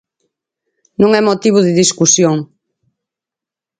[1.01, 2.35] Non é motivo de discusión.